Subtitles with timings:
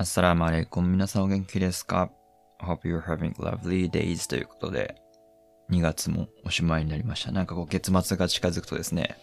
[0.00, 0.92] アッサラームアレイコン。
[0.92, 2.12] 皆さんお元気ですか
[2.60, 4.94] ?Hope you're having lovely days ということで、
[5.70, 7.32] 2月もおしまいになりました。
[7.32, 9.16] なんかこう月末が近づくとですね、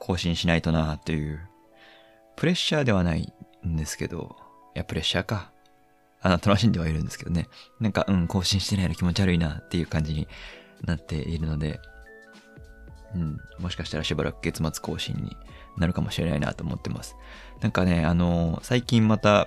[0.00, 1.48] 更新しないとなという、
[2.34, 3.32] プレッシャーではない
[3.64, 4.34] んですけど、
[4.74, 5.52] いや、プレッシャーか。
[6.20, 7.46] あの、楽しんではいるんですけどね。
[7.78, 10.26] なんか、うん、更新してないの気持ち悪いなっていう感じに
[10.84, 11.78] なっているので、
[13.14, 15.36] うん、もしかしたらしばらく月末更新に
[15.76, 17.14] なるかもしれないなと思ってます。
[17.60, 19.46] なんかね、あの最近また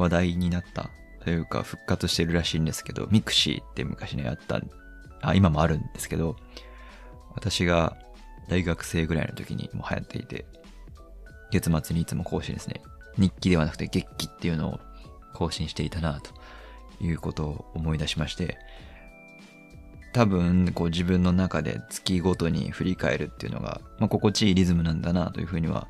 [0.00, 0.90] 話題になった
[1.22, 4.60] というか復活してるらしいんですけど、 mixi って昔ね、あった、
[5.22, 6.36] あ、今もあるんですけど、
[7.34, 7.96] 私が
[8.48, 10.46] 大学生ぐらいの時にも流行っていて、
[11.50, 12.80] 月末にいつも更新ですね。
[13.18, 14.80] 日記ではなくて月記っていうのを
[15.34, 16.32] 更新していたなと
[17.04, 18.58] いうことを思い出しまして、
[20.12, 25.86] 多分、こう自分の中で月ごとに振り返るっていうのが、まあ、心地いいリズムなんだなというふうには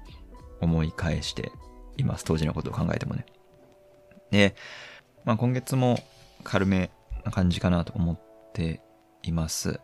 [0.61, 1.53] 思い返して
[1.97, 2.25] います。
[2.25, 3.25] 当時のことを考えてもね。
[4.31, 4.55] で、
[5.25, 6.03] まあ、今月も
[6.45, 6.91] 軽め
[7.25, 8.21] な感じかなと思っ
[8.53, 8.81] て
[9.23, 9.81] います。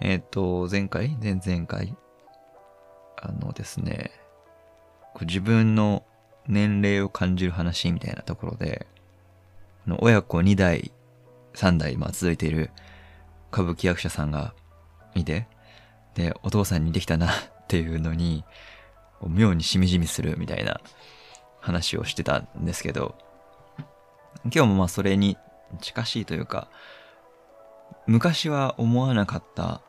[0.00, 1.16] えっ、ー、と、前回？
[1.22, 1.96] 前々回？
[3.16, 4.10] あのですね、
[5.22, 6.04] 自分の
[6.46, 8.86] 年齢を感じる話みたいなところで、
[10.00, 10.92] 親子2代、
[11.54, 12.70] 3代、まあ続いている
[13.52, 14.54] 歌舞伎役者さんが
[15.14, 15.46] いて、
[16.14, 17.32] で、お父さんにできたなっ
[17.68, 18.44] ていうのに、
[19.26, 20.80] 妙にしみじみするみたいな
[21.60, 23.16] 話をしてたんですけど、
[24.44, 25.36] 今日もまあそれに
[25.80, 26.68] 近しいというか、
[28.06, 29.80] 昔は思わなかった、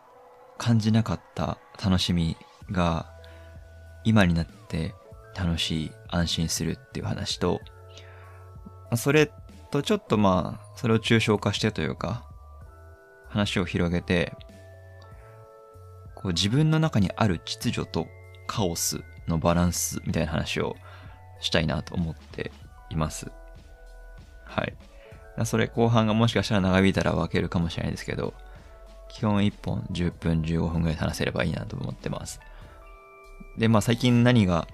[0.58, 2.38] 感じなかった楽しみ
[2.72, 3.12] が、
[4.04, 4.96] 今になって
[5.36, 7.60] 楽しい、安心するっていう話と、
[8.96, 9.32] それ
[9.72, 12.26] とちょっとまあ、それを抽象化してというか、
[13.28, 14.34] 話を広げて、
[16.16, 18.08] こう自分の中にある秩序と
[18.48, 20.76] カオスのバランスみたいな話を
[21.42, 22.52] したいなと思って
[22.90, 23.30] います。
[24.56, 24.74] はい。
[25.46, 28.34] それ後半がもしかしたら長引いたら分けるかもしれないですけど、
[29.10, 32.40] 基本1本10分15分ぐらい話せればいいなと思ってます。
[33.58, 34.68] で、まあ最近何が、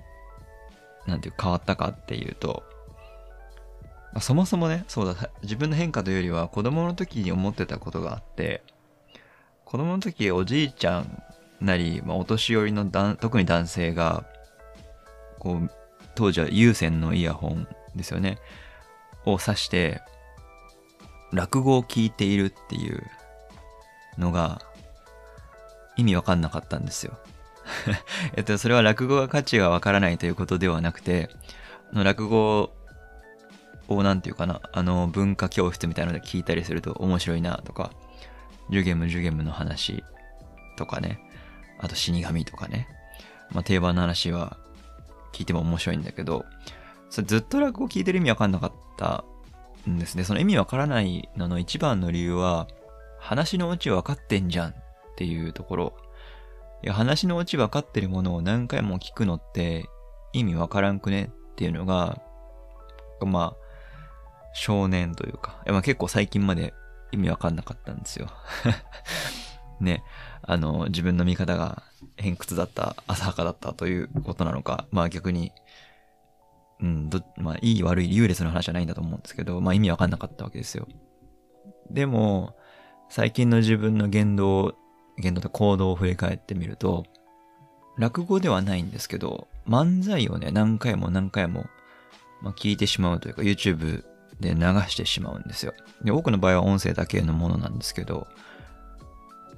[1.08, 2.64] なんていう変わったかっていうと、
[4.14, 8.62] まあ、そもそもね、そうだ、自分の変化というよりは子供の時に思ってたことがあって、
[9.66, 11.24] 子供の時おじいちゃん
[11.62, 12.86] なり、まあ、お年寄りの
[13.16, 14.26] 特に男性が、
[15.40, 15.72] こう、
[16.16, 18.38] 当時は有線のイヤホンですよね。
[19.26, 20.02] を指して、
[21.32, 23.04] 落語を聞いているっていう
[24.18, 24.62] のが、
[25.98, 27.18] 意味わかんなかったんですよ。
[28.36, 31.30] えっと、それは落語が価値がわからないということではなくて、
[31.94, 32.72] の落語
[33.88, 37.92] をなんていうかな、あの文化教室みたいなので聞いたりすると面白いなとか、
[38.70, 40.04] ジュゲムジュゲムの話
[40.78, 41.20] とかね、
[41.80, 42.88] あと死神とかね、
[43.52, 44.58] まあ定番の話は
[45.34, 46.46] 聞いても面白いんだけど、
[47.10, 49.26] それずっと落語を聞いてる意味わかんなかったた
[49.90, 50.24] んですね。
[50.24, 52.68] その意味わからないのの一番の理由は、
[53.20, 54.74] 話のオチ分かってんじゃんっ
[55.18, 55.94] ていうところ。
[56.84, 59.86] いや、話のオチ分かってるものを何回も聞くのって
[60.34, 62.22] 意味わからんくねっていうのが、
[63.26, 63.62] まあ、
[64.54, 66.74] 少年というか、まあ、結構最近まで
[67.12, 68.28] 意味わかんなかったんですよ。
[69.80, 70.04] ね、
[70.44, 71.82] あの、自分の見方が
[72.18, 75.52] 偏屈だった、浅はかだったということなのか、まあ逆に、
[76.82, 80.88] うん、ど、まあいい悪い優劣の話じゃないんだと思うんですけど、まあ意味わかんなかったわけですよ。
[81.90, 82.56] でも、
[83.10, 84.76] 最近の自分の言動、
[85.18, 87.06] 言動と行動を振り返ってみると、
[87.98, 91.66] 落語ではないんですけど、漫才をね、何回も何回も、
[92.42, 94.04] まあ、聞いてしまうというか、YouTube
[94.40, 95.74] で流してしまうんですよ。
[96.04, 98.28] で、多くの場合は音声だけのものなんですけど、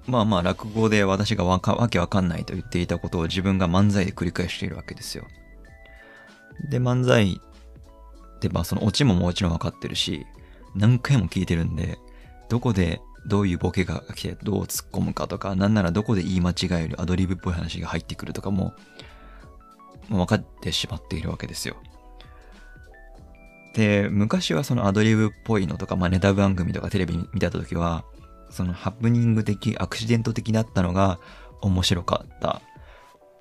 [0.06, 5.26] まあまあ落語で私がわかわけわかんないと言っていたことを自分が漫才で繰り返しているわけですよ。
[6.70, 7.40] で、漫才
[8.36, 10.26] ってまあそのオチももちろんわかってるし、
[10.76, 12.00] 何回も聞いてるんで、
[12.50, 18.74] どこでどういうボケが来てどう突っ込むかとか、なんならどこで言い間違えるアドリブっぽい話が入ってくるとかも、
[20.10, 21.78] も分かってしまっているわけですよ。
[23.76, 28.04] で、昔はそのアドリブっぽいのとか、まあネタ番組とかテレビ見た時は、
[28.50, 31.20] そのハプニング的、アクシデント的だったのが
[31.62, 32.62] 面白かった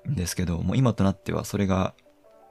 [0.09, 1.93] んですけど、もう今となってはそれが、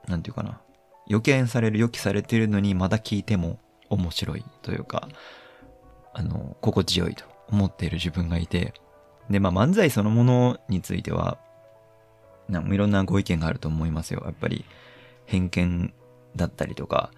[0.07, 0.61] なんていうかな、
[1.07, 3.59] 予見される、予期されてるのにまだ聞いても
[3.89, 5.07] 面白いというか、
[6.13, 8.73] あの、心地よいと思っている自分がいて、
[9.29, 11.37] で、まあ漫才そのものについては、
[12.49, 14.21] なんいろんなご意見があると思いますよ。
[14.25, 14.65] やっぱり
[15.25, 15.93] 偏見
[16.35, 17.11] だったりとか、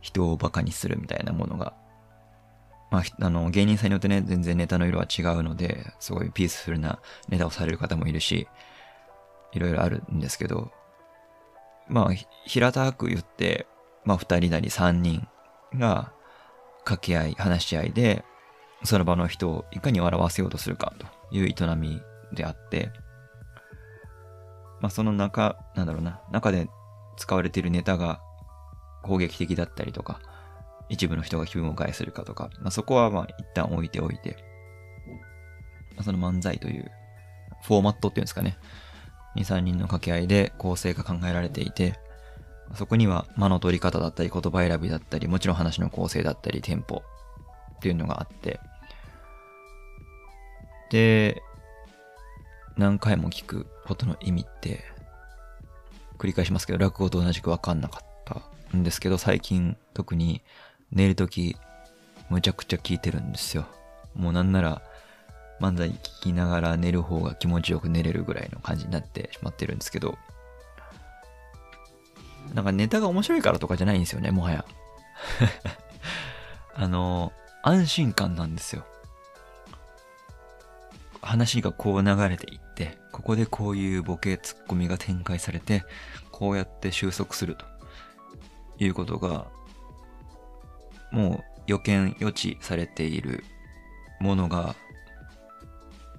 [0.00, 1.74] 人をバカにするみたいなものが、
[2.90, 8.48] まあ、あの、芸人さんによってね、全然ネタの色は違うので、すごいピースフルなネタをされる方もいるし、
[9.52, 10.70] いろいろあるんですけど、
[11.92, 12.10] まあ、
[12.46, 13.66] 平たく言って、
[14.04, 15.28] まあ二人なり三人
[15.74, 16.12] が
[16.84, 18.24] 掛け合い、話し合いで、
[18.82, 21.06] その場の人をいかに笑わせようとするかと
[21.36, 22.00] いう営み
[22.32, 22.90] であって、
[24.80, 26.66] まあその中、なんだろうな、中で
[27.18, 28.22] 使われているネタが
[29.02, 30.20] 攻撃的だったりとか、
[30.88, 34.38] 一部の人が気分を害するかとか、まあそこはまあ一旦置いておいて、
[35.94, 36.90] まあ、その漫才という
[37.64, 38.56] フォーマットっていうんですかね、
[39.36, 41.98] 2、3人の掛け合いで構成が考えられていて、
[42.74, 47.02] そこには間の取り方だったり言葉選びだったり、もちろん話の構成だったり、テンポ
[47.76, 48.60] っていうのがあって、
[50.90, 51.42] で、
[52.76, 54.84] 何回も聞くことの意味って、
[56.18, 60.42] 繰り返しますけど、落語と同じくわかんなかったんですけど、最近特に
[60.90, 61.56] 寝るとき、
[62.30, 63.66] むちゃくちゃ聞いてるんですよ。
[64.14, 64.82] もうなんなら、
[65.60, 70.18] 漫才聞きながら寝る方が気持ちよく寝れるぐらいの感じになってしまってるんですけど、
[72.54, 74.64] なんかネタが面白いからとかじゃないんですよね、もはや。
[76.74, 77.32] あの、
[77.62, 78.84] 安心感なんですよ。
[81.22, 85.84] 話がこう流れていって、ここでこういうボケ、ツッコミが展開されて、
[86.30, 87.64] こうやって収束すると
[88.78, 89.46] いうことが、
[91.12, 93.44] もう予見予知されている
[94.20, 94.74] ものが、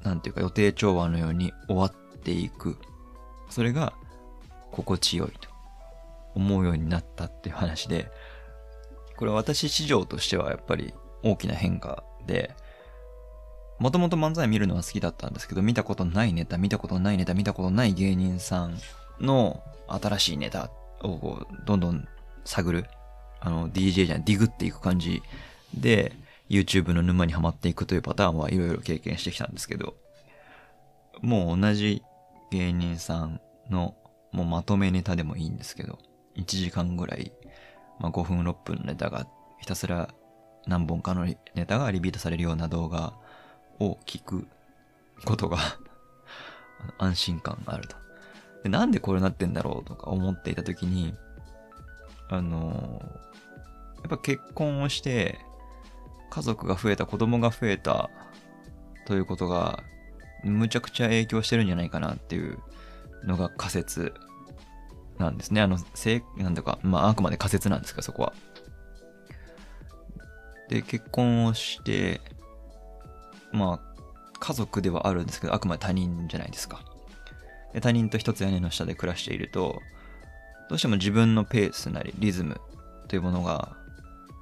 [0.04, 2.78] なんていうか予定調和のように終わっていく。
[3.50, 3.94] それが
[4.72, 5.54] 心地よいと。
[6.36, 8.12] 思うようになったっていう話で、
[9.18, 12.56] これは私市場としてはやっぱり大きな変化で、
[13.80, 18.78] もともと漫才見るのは好きだったんですけど、見たことないネタ、見たことないネタ、見たことない芸人さん
[19.20, 20.70] の新しいネタ
[21.04, 22.08] をどんどん
[22.46, 22.86] 探る。
[23.40, 25.22] あの、DJ じゃん、ディグっていく感じ
[25.74, 26.14] で、
[26.50, 29.95] YouTube の沼にはまっていくというパターンはいろいろ経験してきたんですけど、
[31.22, 32.04] もう同じ
[32.51, 33.95] 芸人さんの
[34.31, 36.00] もうまとめネタでもいいんですけど、
[36.36, 37.31] 1時間ぐらい、
[38.00, 39.28] まあ、5分6分のネタが
[39.60, 40.10] ひたすら
[40.66, 43.13] 何本かのネタがリピートされるような動画
[43.80, 44.48] を聞く
[45.25, 45.57] ことが
[46.98, 47.96] 安心感があると
[48.63, 48.69] で。
[48.69, 51.13] なんでこれなってんだろうとか思っていた時に、
[52.30, 55.39] あのー、やっぱ結婚をして、
[56.34, 58.10] 家族が増えた、子供が増えた
[59.06, 59.84] ということが、
[60.44, 62.58] むちゃくちゃ影響してるんじゃないかなっていう
[63.24, 64.16] のが仮説
[65.20, 65.62] なんですね。
[65.62, 68.34] あの、せなんだか、まあ、あくまで仮説なんですか、そこは。
[70.70, 72.20] で、結婚をして、
[73.52, 73.80] まあ、
[74.40, 76.84] 家族ではあるんですけど、あくまで他人じゃないですか。
[77.74, 79.80] で他人と一つ屋根の下で暮らしていると、
[80.68, 82.60] どうしても自分のペースなり、リズム
[83.08, 83.78] というものが、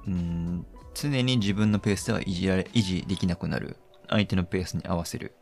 [0.07, 3.77] うん、常に自分のペースでは維持られ、維持できなくなる。
[4.09, 5.35] 相手のペースに合わせる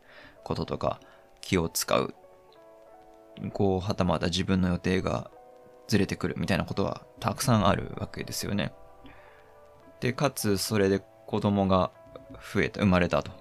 [0.44, 1.00] こととか、
[1.40, 2.14] 気を使う
[3.52, 5.30] こう、はたまた自分の予定が
[5.88, 8.72] ずれてくるみたいなことはたくさんあるわけですよね。
[10.00, 11.90] で、かつそれで子供が
[12.52, 13.32] 増えた、生まれたと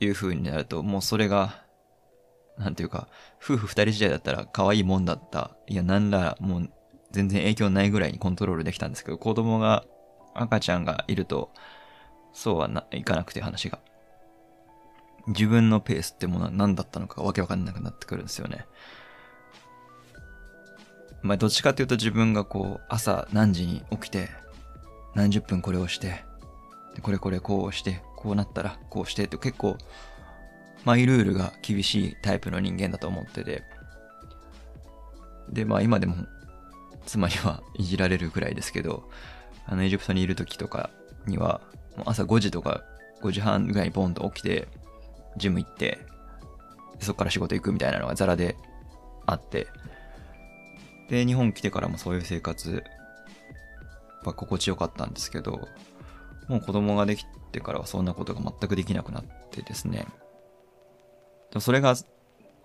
[0.00, 1.64] いう風になると、もうそれが、
[2.58, 3.08] なんていうか、
[3.42, 5.56] 夫婦二人時代だったら可愛いもんだった。
[5.66, 6.70] いや、なんらもう
[7.10, 9.84] 全然影響ないぐらいにコントロールできたんですけど、子供が、
[10.42, 11.50] 赤ちゃんがいると、
[12.32, 13.78] そうはないかなくて話が。
[15.28, 18.66] 自分のペースってものは何だったのかわけわかんなくなってくるんですよね。
[21.22, 24.28] まあ、どっちかっていうと自分がこう、朝何時に起きて、
[25.14, 26.24] 何十分これをして、
[27.02, 29.76] これこれこうして、こうなったらこうしてって結構、
[30.84, 33.64] マイルールが厳しいタイプの人間だと思ってて、
[35.48, 36.14] で、まあ今でも、
[37.06, 39.08] 妻にはいじられるくらいですけど、
[39.66, 40.90] あのエジプトにいる時とか
[41.26, 41.60] には、
[41.96, 42.82] もう朝5時とか
[43.22, 44.68] 5時半ぐらいにポンと起きて、
[45.36, 45.98] ジム行って、
[47.00, 48.56] そこから仕事行くみたいなのがザラで
[49.26, 49.66] あって、
[51.08, 52.82] で、日本来てからもそういう生活
[54.24, 55.68] は心地よかったんですけど、
[56.48, 60.06] もう子供ができてからはそんなことが全くできなくなってですね。
[61.58, 61.94] それが、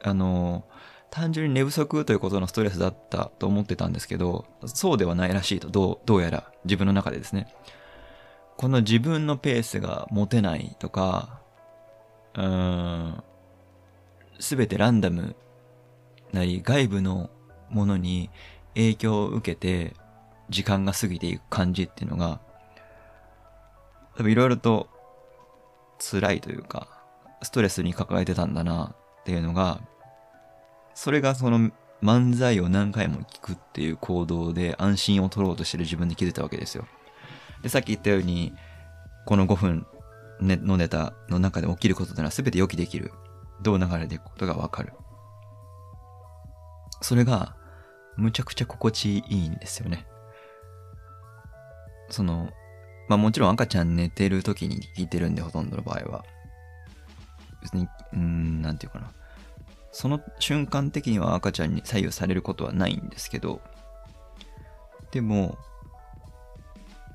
[0.04, 0.66] あの、
[1.12, 7.54] 単純に寝不足ということのストレスだったと思ってたんですけど、そうではないらしいと、どう、どうやら自分の中でですね。
[8.58, 11.42] この自分のペースが持てないとか、
[12.34, 13.24] うーん、
[14.40, 15.36] すべてランダム
[16.32, 17.30] なり外部の
[17.70, 18.30] ものに
[18.74, 19.94] 影響を受けて
[20.50, 22.40] 時間が過ぎていく感じっていうのが、
[24.16, 24.88] 多分いろいろと
[26.00, 26.88] 辛いというか、
[27.42, 29.82] ストレスに抱えてたんだなっていうのが、
[30.94, 31.72] それがその
[32.04, 36.86] 漫才を何回も聞くっていう行動で安心を取ろうとしてる自分に気づいたわけですよ。
[37.62, 38.54] で、さっき言ったように、
[39.26, 39.86] この5分
[40.42, 43.12] のネタの中で起きることってのは全て予期できる。
[43.62, 44.94] どう流れていくことがわかる。
[47.02, 47.56] それが、
[48.18, 50.08] むちゃくちゃ心地いいんですよね。
[52.10, 52.50] その、
[53.08, 56.26] まあもちろん赤ちゃん寝てる時に聞いてるんで、ほとんどの場合は。
[57.62, 59.12] 別に、うん、なんていうかな。
[59.92, 63.62] その瞬間的には赤ちゃんに左右されることはないんですけど、
[65.12, 65.58] でも、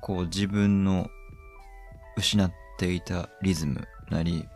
[0.01, 1.09] こう自分の
[2.15, 4.47] 失っていたリズムなり、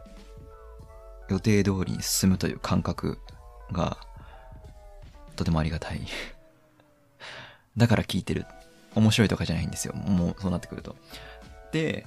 [1.29, 3.17] 予定通りに進むという感覚
[3.71, 3.97] が、
[5.35, 6.01] とてもありがたい。
[7.77, 8.45] だから聞いてる。
[8.93, 9.93] 面白いとかじゃないんですよ。
[9.93, 10.95] もうそうなってくると。
[11.71, 12.05] で、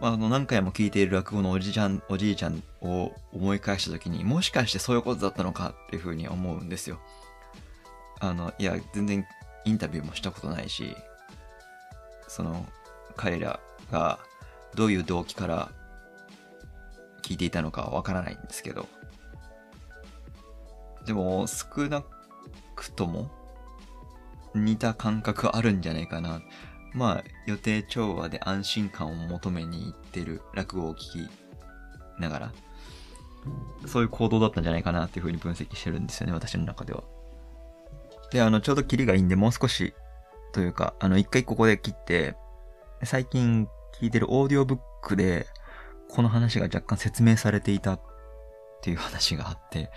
[0.00, 7.00] まあ、あの何回も聞いている落語のおじいちゃん、おじいちゃんを思い返した時にもしかしてそういうことだったのかっていうふうに思うんですよ。
[8.20, 9.26] あの、いや、全然
[9.64, 10.94] インタビューもしたことないし、
[12.28, 12.66] その、
[13.16, 14.20] 彼らが
[14.74, 15.72] どういう動機から
[17.22, 18.86] 聞いていたのかはわからないんですけど、
[21.06, 22.04] でも少な
[22.76, 23.30] くとも
[24.54, 26.40] 似た感覚あるんじゃないかな。
[26.94, 31.28] まあ、予定調和で安心感を求めに行ってる落語を聞き
[32.20, 32.52] ながら、
[33.86, 37.02] そういう行動だったんじゃないかなっていうふうに分析してるんですよね、私の中では。
[38.30, 39.94] で、あの、ちょうどキリがいいんで、もう少し、
[40.52, 42.36] というか、あの、一回ここで切って、
[43.04, 43.68] 最近
[44.00, 45.46] 聞いてるオーディオブックで、
[46.10, 48.00] この話が若干説明されていたっ
[48.82, 49.90] ていう話があって、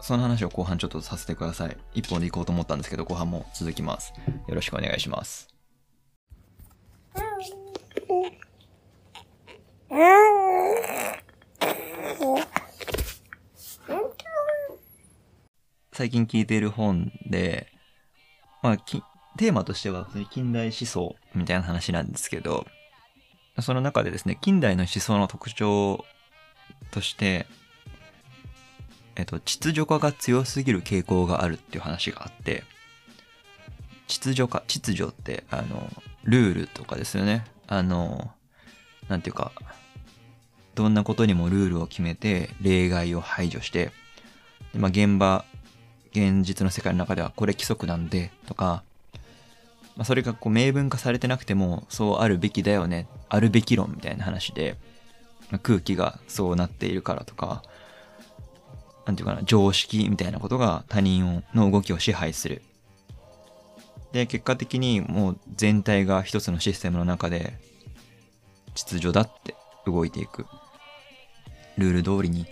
[0.00, 1.76] その話を後半ちょっとさせてください。
[1.94, 4.12] 一本で行こうと思ったんですけど、後半も続きます。
[4.46, 5.57] よろしくお願いします。
[15.92, 17.66] 最近聞いている本で、
[18.62, 22.66] まあ、テーマとしては近代思想みたいな話なんですけど、
[23.60, 26.04] その中でですね、近代の思想の特徴
[26.92, 27.46] として、
[29.16, 32.62] えっと、秩序化が強すぎる傾向があるっていう話があって、
[34.06, 35.90] 秩序化、秩序って、あの、
[36.22, 37.44] ルールとかですよね。
[37.68, 38.32] あの、
[39.08, 39.52] なんていうか、
[40.74, 43.92] どんなことにもルールを決めて、例外を排除して、
[44.74, 45.44] まあ、現場、
[46.12, 48.82] 現実の世界の中ではこれ規則なんで、とか、
[49.96, 54.76] まあ、それがこう明文化されてなくても、そうあるべきだよね、あるべき論みたいな話で、
[55.50, 57.62] まあ、空気がそうなっているからとか、
[59.04, 62.62] なんていうかな、常識みたいなことが他人の動きを支配する。
[64.12, 67.58] で、結果的にもう全体が一つのシステムの中で
[68.74, 69.54] 秩序だって
[69.86, 70.46] 動いていく。
[71.76, 72.46] ルール通りに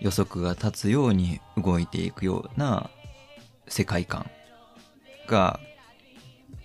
[0.00, 2.90] 予測が立つように動いていくような
[3.68, 4.28] 世界観
[5.28, 5.60] が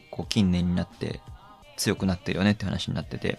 [0.09, 1.21] こう近年になって
[1.75, 3.37] 強くなってるよねって話になってて。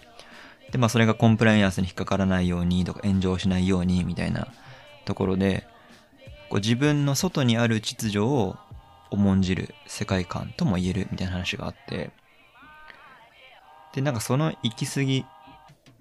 [0.71, 4.47] で、まあそれがコンプライアンスに引っかからないようにとか炎上しないようにみたいな
[5.05, 5.65] ところで、
[6.49, 8.55] こう自分の外にある秩序を
[9.11, 12.11] 重んじる世界観とも言えるみたいな話があって、
[13.93, 15.25] で、なんかその行き過ぎ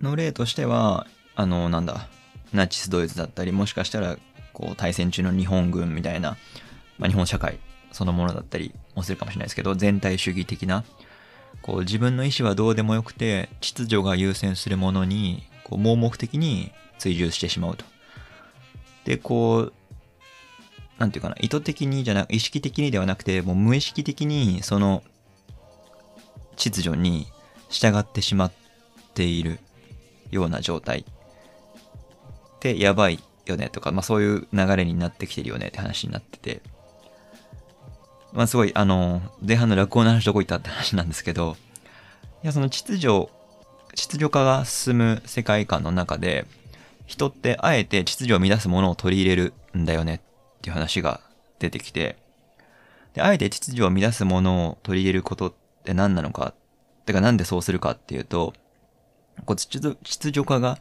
[0.01, 2.09] の例としては、あの、なんだ、
[2.53, 4.19] ナチスドイツだったり、もしかしたら、
[4.53, 6.37] こう、対戦中の日本軍みたいな、
[6.99, 7.59] まあ、日本社会
[7.93, 10.85] そのものだったりもするかもしれないですけど、全体主義的な、
[11.63, 17.85] こう自分の意思はどうでもよくて、秩序が優先するものに、こう盲目的に追従してしまうと。
[19.05, 19.73] で、こう、
[20.99, 25.03] なんていうかな、意図的にじゃなく、意識的にではなくて、もう無意識的にその
[26.57, 27.29] 秩序に
[27.69, 28.53] 従ってしまっ
[29.15, 29.61] ている
[30.31, 31.05] ような状態。
[32.57, 36.61] ってやばいよねとか、まあそういう流れになってきてるよねって話になってて、
[38.33, 41.57] まあすごい、あの、前半の落語の話どこ行ったって話なんですけど、
[42.43, 43.29] いや、その秩序、
[43.95, 46.47] 秩序化が進む世界観の中で、
[47.07, 50.21] 人ってあえて秩序を乱すものを取り入れるんだよね
[50.59, 51.21] っていう話が
[51.59, 52.17] 出てきて、
[53.15, 56.55] で、あえて秩序を乱すものを取り入れることって何なのか、
[57.07, 58.53] てかなんでそうするかっていうと、
[59.45, 60.79] こう秩序化が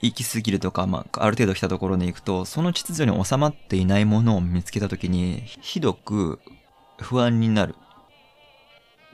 [0.00, 6.40] 行き過ぎるとか、まあ、ある程度来たところに行くと、その秩序に収まっていないものを見つけたときに、ひどく
[6.98, 7.74] 不安になる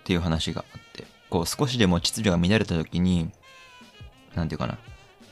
[0.01, 3.31] っていう話があって、こう少しでも秩序が乱れたときに、
[4.35, 4.79] なんていうかな、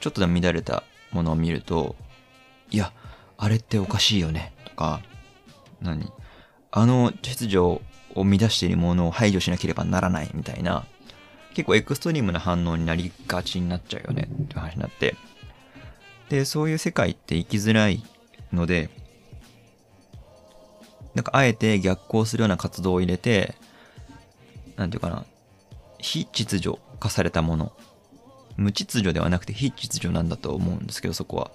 [0.00, 1.96] ちょっとでも乱れたものを見ると、
[2.70, 2.92] いや、
[3.42, 5.00] あれっておかしいよね、とか、
[5.80, 6.12] 何？
[6.72, 7.80] あの秩序を
[8.14, 10.84] 乱しているものを排除しなければならないみたいな、
[11.54, 15.16] 結構エクストリームな反応になりがちになっちゃうよねって話になって、
[16.28, 18.04] で、そういう世界って生きづらい
[18.52, 18.90] ので、
[21.14, 23.54] なんかあえて逆行するような活動を入れて、
[24.76, 25.24] なんていうかな、
[25.98, 27.72] 非秩序化されたもの。
[28.56, 31.50] 無秩序ではなくて非秩序なんだと思うんですけど、そこは。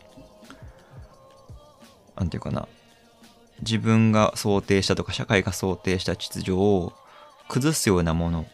[2.15, 2.67] なんていうかな。
[3.62, 6.93] 自分が想定したとか社会が想定した秩序を
[7.48, 8.45] 崩すようなもの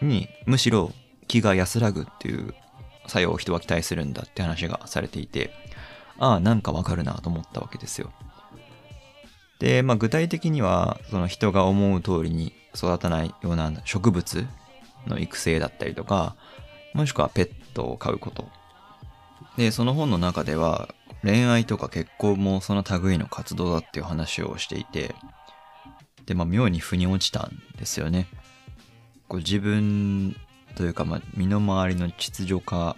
[0.00, 0.92] にむしろ
[1.26, 2.54] 気が安らぐっていう
[3.06, 5.50] 作用を人は期待するんだって話がされていて、
[6.18, 8.12] ああ、なんかわかるなと思ったわけですよ。
[9.58, 14.46] で、まあ具体的には、その人が思う通りに育たないような植物
[15.06, 16.36] の育成だったりとか、
[16.94, 18.48] もしくはペットを飼うこと。
[19.56, 20.88] で、その本の中では、
[21.22, 25.14] 恋愛とか結婚もその類の活動だっていう話をしていて、
[26.26, 28.26] で、まあ妙に腑に落ちたんですよね。
[29.28, 30.36] こう自分
[30.74, 32.96] というか、まあ、身の回りの秩序化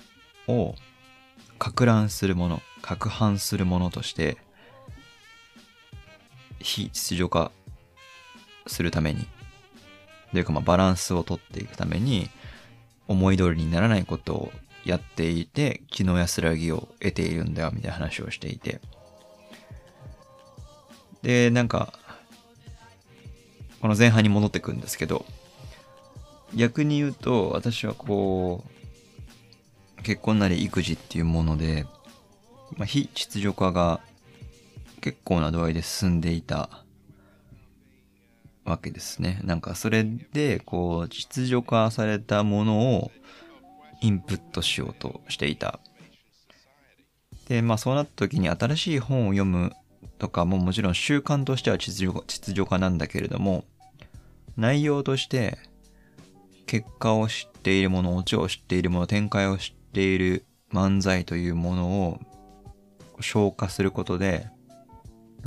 [0.49, 0.75] を
[1.59, 4.37] 攪乱するもの、攪拌するものとして、
[6.61, 7.53] 非秩序化
[8.67, 9.27] するために、
[10.33, 12.31] というかまあバランスをとっていくために、
[13.07, 14.53] 思い通りにならないことを
[14.85, 18.81] やっていて、気の安らぎを得ているんだよ、みたいな話をしていて。
[21.23, 21.93] で、なんか、
[23.81, 25.25] この前半に戻ってくんですけど、
[26.55, 28.65] 逆に言うと、私はこ
[29.99, 31.87] う、結婚なり育児っていうもので、
[32.77, 34.01] まあ、非秩序化が
[35.01, 36.85] 結構な度合いで進んでいた
[38.65, 39.41] わけですね。
[39.45, 43.11] なんかそれで、こう、秩序化されたものを
[44.01, 45.81] インプットしようとしていた。
[47.49, 49.73] で、まあそうなった時に新しい本を読む
[50.19, 53.65] とかももちろん習慣としては秩序秩序化なんだけれども、
[54.57, 55.59] 内容として
[56.67, 62.21] 結果を知っているもの、オチを知っているもの、展開を知っている漫才というものを
[63.21, 64.49] 消化することで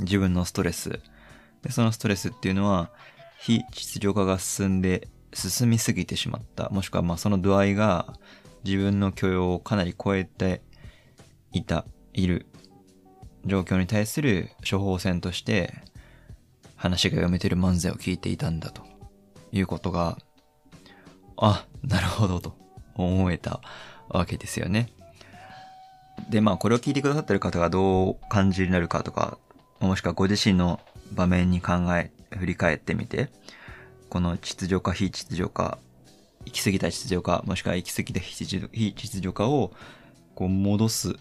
[0.00, 1.00] 自分のストレス、
[1.62, 2.90] でそのストレスっていうのは
[3.40, 6.68] 非秩序化が進んで進みすぎてしまった。
[6.70, 8.14] もしくはまあその度合いが
[8.64, 10.62] 自分の許容をかなり超えて
[11.52, 12.46] いた、いる
[13.44, 15.74] 状況に対する処方箋として
[16.76, 18.82] 話が読めてる漫才を聞いていたんだと
[19.52, 20.18] いうことが、
[21.36, 22.56] あ、なるほどと
[22.94, 23.60] 思えた
[24.08, 24.88] わけですよね。
[26.30, 29.38] で、まあこれを聞いてくださってる方がどう感じになるかとか、
[29.80, 30.80] もしくはご自身の
[31.12, 33.30] 場面に考え、振り返ってみて、
[34.08, 35.78] この秩序化、非秩序化、
[36.46, 39.72] 行き過ぎた秩序化、もしくは行き過ぎた非秩序化を、
[40.34, 41.16] こう戻す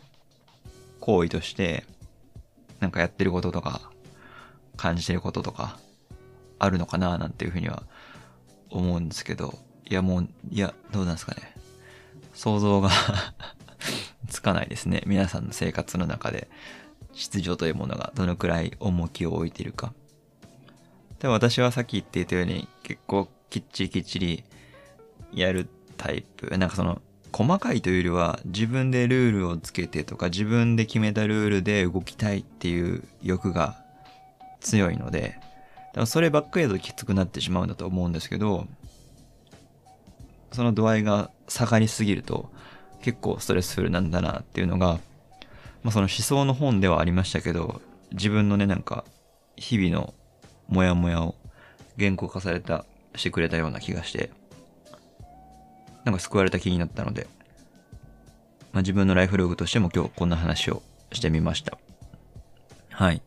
[0.99, 1.85] 行為として、
[2.79, 3.91] なんかやってることとか、
[4.77, 5.79] 感じてることとか、
[6.59, 7.83] あるのかななんていうふうには
[8.69, 9.57] 思うんですけど、
[9.89, 11.55] いやもう、いや、どうなんですかね。
[12.33, 12.89] 想像が
[14.29, 15.01] つかないですね。
[15.05, 16.47] 皆さんの生活の中で、
[17.13, 19.93] 秩序というものがどのくらい重きを置いているか。
[21.19, 24.43] で私はさっき言っていたように結構きっちりきっちり
[25.33, 26.57] やるタイプ。
[26.57, 27.01] なんかその
[27.31, 33.77] 細かいというよりは自分でルールをつけてとか自分で決めたルールで動きたいっていう欲が
[34.59, 38.67] 強いので、だからそればっかりだときつくなってしまうんだと思うんですけど、
[40.51, 42.49] その度合いが下がりすぎると
[43.01, 44.99] 結構ストレスフルなんだなっていうのが、
[45.83, 49.03] まあその思想の本ではありましたけど、自分のねなんか
[49.57, 50.13] 日々の
[50.67, 51.35] モヤモヤを
[51.97, 54.29] 言語化された、してくれたような気がして、
[56.05, 57.27] なんか救われた気になったので、
[58.73, 61.77] まあ、自分のライフログとしても今日こんな話をしてみました。
[62.91, 63.21] はい。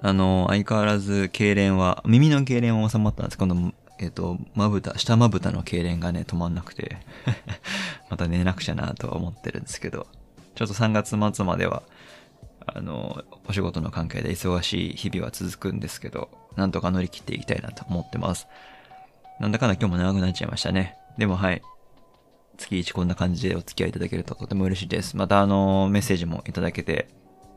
[0.00, 3.38] あの、相変わらず、痙攣は、耳の痙攣は収まったんです。
[3.38, 6.98] 今度、えっ、と、まぶた、下まぶたの痙攣がね、止まんなくて
[8.08, 10.06] また寝なくちゃなとは思ってるんですけど、
[10.54, 11.82] ちょっと3月末までは、
[12.74, 18.46] あの、お仕事の関係で忙しい日々は続くんですけど、なんとか乗り切っていきたいなと思ってます。
[19.40, 20.96] なんだかんだ今日も長くなっちゃいましたね。
[21.16, 21.62] でもはい。
[22.56, 25.16] 月1こんな感じでお付き合いいただけるととても嬉しいです。
[25.16, 27.08] またあの、メッセージもいただけて、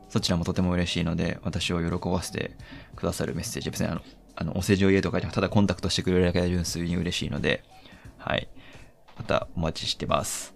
[0.08, 2.52] そちらもとても嬉しいので、私を喜ばせて
[2.94, 4.00] くださるメッセージ、別にあの、
[4.36, 7.64] あの、お世辞を言えとかじゃただコンタクトしてくれるだけで純粋に嬉しいので、
[8.18, 8.48] はい。
[9.16, 10.54] またお待ちしてます。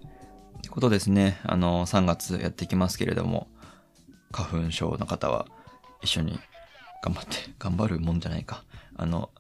[0.63, 1.41] ということですね。
[1.45, 3.49] あの、3月やっていきますけれども、
[4.33, 5.47] 花粉症の方は
[6.03, 6.39] 一緒に
[7.03, 8.65] 頑張って、 頑張るもんじゃないか。
[8.97, 9.31] あの、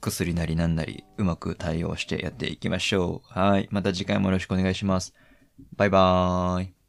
[0.00, 3.38] 薬なりなんなりうまく対応してやっていきましょう。
[3.38, 3.68] はい。
[3.70, 5.14] また次回もよろしくお願いします。
[5.76, 6.79] バイバーイ。